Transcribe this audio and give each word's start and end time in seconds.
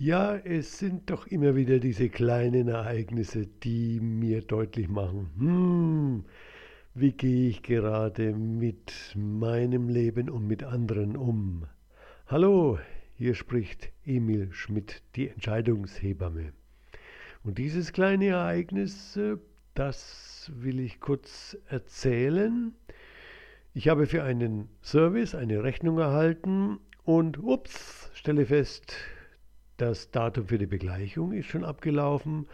Ja, 0.00 0.36
es 0.36 0.78
sind 0.78 1.10
doch 1.10 1.26
immer 1.26 1.56
wieder 1.56 1.80
diese 1.80 2.08
kleinen 2.08 2.68
Ereignisse, 2.68 3.48
die 3.48 3.98
mir 3.98 4.42
deutlich 4.42 4.88
machen, 4.88 5.28
hm, 5.36 6.24
wie 6.94 7.10
gehe 7.10 7.48
ich 7.48 7.64
gerade 7.64 8.32
mit 8.32 8.92
meinem 9.16 9.88
Leben 9.88 10.30
und 10.30 10.46
mit 10.46 10.62
anderen 10.62 11.16
um? 11.16 11.66
Hallo, 12.28 12.78
hier 13.16 13.34
spricht 13.34 13.90
Emil 14.04 14.52
Schmidt, 14.52 15.02
die 15.16 15.30
Entscheidungshebamme. 15.30 16.52
Und 17.42 17.58
dieses 17.58 17.92
kleine 17.92 18.26
Ereignis, 18.26 19.16
äh, 19.16 19.36
das 19.74 20.52
will 20.54 20.78
ich 20.78 21.00
kurz 21.00 21.58
erzählen. 21.66 22.72
Ich 23.74 23.88
habe 23.88 24.06
für 24.06 24.22
einen 24.22 24.68
Service 24.80 25.34
eine 25.34 25.64
Rechnung 25.64 25.98
erhalten 25.98 26.78
und 27.02 27.42
ups, 27.42 28.12
stelle 28.14 28.46
fest, 28.46 28.94
das 29.78 30.10
Datum 30.10 30.46
für 30.48 30.58
die 30.58 30.66
Begleichung 30.66 31.32
ist 31.32 31.46
schon 31.46 31.64
abgelaufen. 31.64 32.46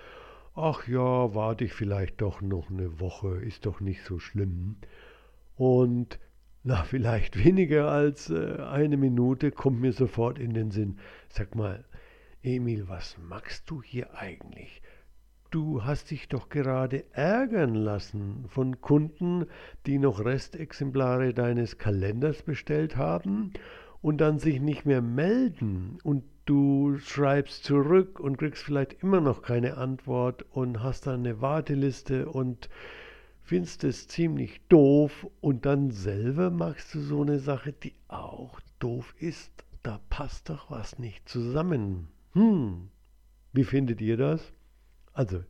Ach 0.54 0.86
ja, 0.86 1.34
warte 1.34 1.64
ich 1.64 1.72
vielleicht 1.72 2.20
doch 2.20 2.40
noch 2.40 2.70
eine 2.70 3.00
Woche, 3.00 3.38
ist 3.38 3.66
doch 3.66 3.80
nicht 3.80 4.04
so 4.04 4.18
schlimm. 4.18 4.76
Und 5.56 6.20
na, 6.62 6.82
vielleicht 6.84 7.42
weniger 7.42 7.90
als 7.90 8.30
äh, 8.30 8.58
eine 8.62 8.96
Minute 8.96 9.50
kommt 9.50 9.80
mir 9.80 9.92
sofort 9.92 10.38
in 10.38 10.54
den 10.54 10.70
Sinn. 10.70 10.98
Sag 11.28 11.54
mal, 11.54 11.84
Emil, 12.42 12.88
was 12.88 13.16
machst 13.18 13.70
du 13.70 13.82
hier 13.82 14.14
eigentlich? 14.14 14.82
Du 15.50 15.84
hast 15.84 16.10
dich 16.10 16.28
doch 16.28 16.48
gerade 16.48 17.04
ärgern 17.12 17.74
lassen 17.74 18.44
von 18.48 18.80
Kunden, 18.80 19.46
die 19.86 19.98
noch 19.98 20.24
Restexemplare 20.24 21.32
deines 21.32 21.78
Kalenders 21.78 22.42
bestellt 22.42 22.96
haben 22.96 23.52
und 24.02 24.18
dann 24.18 24.38
sich 24.38 24.60
nicht 24.60 24.84
mehr 24.84 25.00
melden 25.00 25.98
und 26.02 26.24
du 26.44 26.98
schreibst 26.98 27.64
zurück 27.64 28.20
und 28.20 28.36
kriegst 28.36 28.62
vielleicht 28.62 29.02
immer 29.02 29.20
noch 29.20 29.42
keine 29.42 29.76
Antwort 29.76 30.44
und 30.50 30.82
hast 30.82 31.06
dann 31.06 31.20
eine 31.20 31.40
Warteliste 31.40 32.28
und 32.28 32.68
findest 33.42 33.84
es 33.84 34.08
ziemlich 34.08 34.60
doof 34.68 35.26
und 35.40 35.66
dann 35.66 35.90
selber 35.90 36.50
machst 36.50 36.94
du 36.94 37.00
so 37.00 37.22
eine 37.22 37.38
Sache, 37.38 37.72
die 37.72 37.94
auch 38.08 38.60
doof 38.78 39.14
ist. 39.18 39.52
Da 39.82 40.00
passt 40.08 40.48
doch 40.48 40.70
was 40.70 40.98
nicht 40.98 41.28
zusammen. 41.28 42.08
Hm, 42.32 42.88
wie 43.52 43.64
findet 43.64 44.00
ihr 44.00 44.16
das? 44.16 44.52
Also, 45.12 45.42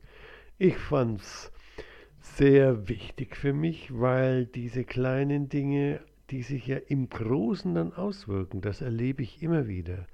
ich 0.58 0.76
fand's 0.76 1.52
sehr 2.20 2.88
wichtig 2.88 3.36
für 3.36 3.52
mich, 3.52 3.88
weil 3.98 4.46
diese 4.46 4.84
kleinen 4.84 5.48
Dinge 5.48 6.00
die 6.30 6.42
sich 6.42 6.66
ja 6.66 6.78
im 6.88 7.08
Großen 7.08 7.74
dann 7.74 7.92
auswirken. 7.92 8.60
Das 8.60 8.80
erlebe 8.80 9.22
ich 9.22 9.42
immer 9.42 9.66
wieder. 9.68 10.06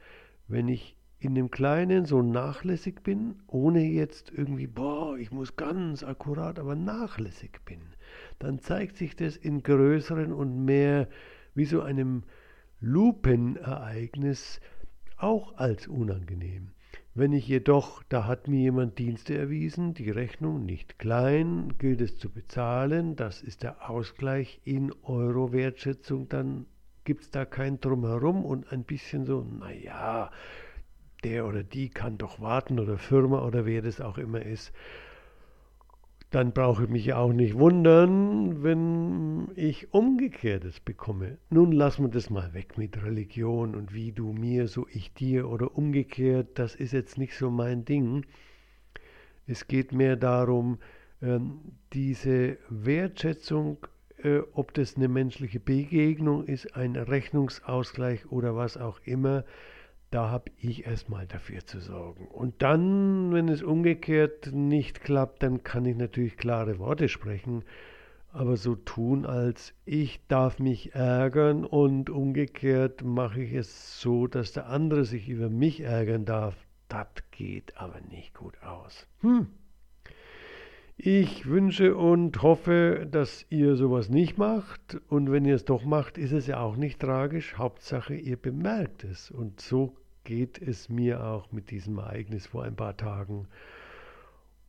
Wenn 0.50 0.66
ich 0.66 0.96
in 1.20 1.36
dem 1.36 1.52
Kleinen 1.52 2.06
so 2.06 2.22
nachlässig 2.22 3.04
bin, 3.04 3.36
ohne 3.46 3.84
jetzt 3.84 4.32
irgendwie, 4.34 4.66
boah, 4.66 5.16
ich 5.16 5.30
muss 5.30 5.54
ganz 5.54 6.02
akkurat, 6.02 6.58
aber 6.58 6.74
nachlässig 6.74 7.60
bin, 7.64 7.80
dann 8.40 8.58
zeigt 8.58 8.96
sich 8.96 9.14
das 9.14 9.36
in 9.36 9.62
größeren 9.62 10.32
und 10.32 10.64
mehr 10.64 11.08
wie 11.54 11.66
so 11.66 11.82
einem 11.82 12.24
Lupenereignis 12.80 14.60
auch 15.16 15.56
als 15.56 15.86
unangenehm. 15.86 16.72
Wenn 17.14 17.32
ich 17.32 17.46
jedoch, 17.46 18.02
da 18.08 18.26
hat 18.26 18.48
mir 18.48 18.60
jemand 18.60 18.98
Dienste 18.98 19.38
erwiesen, 19.38 19.94
die 19.94 20.10
Rechnung 20.10 20.64
nicht 20.64 20.98
klein, 20.98 21.74
gilt 21.78 22.00
es 22.00 22.18
zu 22.18 22.28
bezahlen, 22.28 23.14
das 23.14 23.40
ist 23.40 23.62
der 23.62 23.88
Ausgleich 23.88 24.60
in 24.64 24.92
Euro-Wertschätzung, 25.04 26.28
dann 26.28 26.66
gibt 27.04 27.22
es 27.22 27.30
da 27.30 27.44
kein 27.44 27.80
Drumherum 27.80 28.44
und 28.44 28.72
ein 28.72 28.84
bisschen 28.84 29.26
so, 29.26 29.42
naja, 29.42 30.30
der 31.24 31.46
oder 31.46 31.62
die 31.62 31.88
kann 31.90 32.18
doch 32.18 32.40
warten 32.40 32.78
oder 32.78 32.98
Firma 32.98 33.44
oder 33.44 33.66
wer 33.66 33.82
das 33.82 34.00
auch 34.00 34.18
immer 34.18 34.42
ist 34.42 34.72
dann 36.30 36.52
brauche 36.52 36.84
ich 36.84 36.88
mich 36.88 37.12
auch 37.12 37.32
nicht 37.32 37.58
wundern, 37.58 38.62
wenn 38.62 39.48
ich 39.56 39.92
Umgekehrtes 39.92 40.78
bekomme. 40.78 41.38
Nun 41.50 41.72
lassen 41.72 42.04
wir 42.04 42.10
das 42.10 42.30
mal 42.30 42.54
weg 42.54 42.78
mit 42.78 43.02
Religion 43.02 43.74
und 43.74 43.92
wie 43.92 44.12
du 44.12 44.32
mir, 44.32 44.68
so 44.68 44.86
ich 44.92 45.12
dir 45.12 45.48
oder 45.48 45.76
umgekehrt, 45.76 46.58
das 46.58 46.76
ist 46.76 46.92
jetzt 46.92 47.18
nicht 47.18 47.36
so 47.36 47.50
mein 47.50 47.84
Ding. 47.84 48.24
Es 49.48 49.66
geht 49.66 49.90
mehr 49.90 50.14
darum, 50.14 50.78
ähm, 51.20 51.62
diese 51.92 52.58
Wertschätzung, 52.68 53.78
äh, 54.24 54.42
ob 54.52 54.74
das 54.74 54.96
eine 54.96 55.08
menschliche 55.08 55.60
Begegnung 55.60 56.44
ist, 56.44 56.76
ein 56.76 56.96
Rechnungsausgleich 56.96 58.30
oder 58.30 58.56
was 58.56 58.76
auch 58.76 59.00
immer, 59.04 59.44
da 60.10 60.28
habe 60.28 60.50
ich 60.58 60.86
erstmal 60.86 61.26
dafür 61.26 61.64
zu 61.64 61.80
sorgen. 61.80 62.26
Und 62.26 62.62
dann, 62.62 63.32
wenn 63.32 63.48
es 63.48 63.62
umgekehrt 63.62 64.52
nicht 64.52 65.02
klappt, 65.02 65.42
dann 65.42 65.62
kann 65.62 65.84
ich 65.84 65.96
natürlich 65.96 66.36
klare 66.36 66.78
Worte 66.78 67.08
sprechen, 67.08 67.64
aber 68.32 68.56
so 68.56 68.76
tun, 68.76 69.26
als 69.26 69.74
ich 69.84 70.20
darf 70.28 70.58
mich 70.58 70.94
ärgern 70.94 71.64
und 71.64 72.10
umgekehrt 72.10 73.02
mache 73.02 73.42
ich 73.42 73.54
es 73.54 74.00
so, 74.00 74.26
dass 74.26 74.52
der 74.52 74.66
andere 74.66 75.04
sich 75.04 75.28
über 75.28 75.48
mich 75.48 75.80
ärgern 75.80 76.24
darf, 76.24 76.56
das 76.88 77.08
geht 77.30 77.76
aber 77.76 78.00
nicht 78.00 78.34
gut 78.34 78.60
aus. 78.62 79.06
Hm. 79.20 79.48
Ich 81.02 81.46
wünsche 81.46 81.96
und 81.96 82.42
hoffe, 82.42 83.08
dass 83.10 83.46
ihr 83.48 83.76
sowas 83.76 84.10
nicht 84.10 84.36
macht. 84.36 85.00
Und 85.08 85.32
wenn 85.32 85.46
ihr 85.46 85.54
es 85.54 85.64
doch 85.64 85.82
macht, 85.82 86.18
ist 86.18 86.32
es 86.32 86.46
ja 86.46 86.60
auch 86.60 86.76
nicht 86.76 87.00
tragisch. 87.00 87.56
Hauptsache, 87.56 88.14
ihr 88.14 88.36
bemerkt 88.36 89.04
es. 89.04 89.30
Und 89.30 89.62
so 89.62 89.96
geht 90.24 90.60
es 90.60 90.90
mir 90.90 91.24
auch 91.24 91.52
mit 91.52 91.70
diesem 91.70 91.96
Ereignis 91.96 92.46
vor 92.46 92.64
ein 92.64 92.76
paar 92.76 92.98
Tagen. 92.98 93.48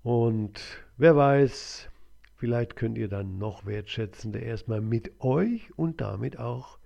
Und 0.03 0.61
wer 0.95 1.17
weiß, 1.17 1.89
vielleicht 2.37 2.77
könnt 2.77 2.97
ihr 2.97 3.09
dann 3.09 3.37
noch 3.37 3.65
wertschätzender 3.65 4.41
erstmal 4.41 4.79
mit 4.79 5.19
euch 5.19 5.77
und 5.77 5.99
damit 5.99 6.39
auch 6.39 6.79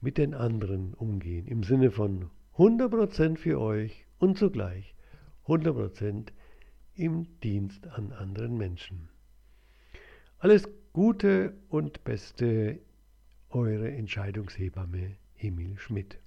mit 0.00 0.16
den 0.16 0.32
anderen 0.32 0.94
umgehen. 0.94 1.48
Im 1.48 1.64
Sinne 1.64 1.90
von 1.90 2.30
100% 2.56 3.36
für 3.36 3.60
euch 3.60 4.06
und 4.18 4.38
zugleich 4.38 4.94
100% 5.48 6.28
im 6.96 7.40
Dienst 7.40 7.86
an 7.86 8.12
anderen 8.12 8.56
Menschen. 8.56 9.08
Alles 10.38 10.68
Gute 10.92 11.54
und 11.68 12.04
Beste, 12.04 12.80
eure 13.50 13.90
Entscheidungshebamme 13.90 15.16
Emil 15.38 15.78
Schmidt. 15.78 16.18